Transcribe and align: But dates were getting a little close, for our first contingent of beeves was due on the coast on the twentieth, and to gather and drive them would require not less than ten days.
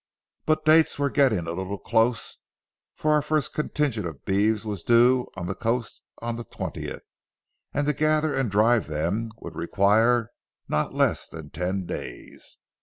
But 0.47 0.65
dates 0.65 0.97
were 0.97 1.11
getting 1.11 1.45
a 1.45 1.51
little 1.51 1.77
close, 1.77 2.39
for 2.95 3.11
our 3.11 3.21
first 3.21 3.53
contingent 3.53 4.07
of 4.07 4.25
beeves 4.25 4.65
was 4.65 4.81
due 4.81 5.27
on 5.35 5.45
the 5.45 5.53
coast 5.53 6.01
on 6.23 6.37
the 6.37 6.43
twentieth, 6.43 7.03
and 7.71 7.85
to 7.85 7.93
gather 7.93 8.33
and 8.33 8.49
drive 8.49 8.87
them 8.87 9.29
would 9.41 9.55
require 9.55 10.31
not 10.67 10.95
less 10.95 11.27
than 11.29 11.51
ten 11.51 11.85
days. 11.85 12.57